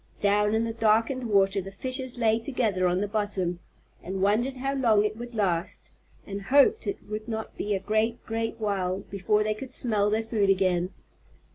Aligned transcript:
Down 0.19 0.55
in 0.55 0.63
the 0.63 0.73
darkened 0.73 1.29
water 1.29 1.61
the 1.61 1.69
fishes 1.69 2.17
lay 2.17 2.39
together 2.39 2.87
on 2.87 3.01
the 3.01 3.07
bottom, 3.07 3.59
and 4.01 4.19
wondered 4.23 4.57
how 4.57 4.73
long 4.73 5.05
it 5.05 5.15
would 5.15 5.35
last, 5.35 5.91
and 6.25 6.41
hoped 6.41 6.87
it 6.87 7.07
would 7.07 7.27
not 7.27 7.55
be 7.55 7.75
a 7.75 7.79
great, 7.79 8.25
great 8.25 8.55
while 8.57 9.01
before 9.11 9.43
they 9.43 9.53
could 9.53 9.71
smell 9.71 10.09
their 10.09 10.23
food 10.23 10.49
again. 10.49 10.89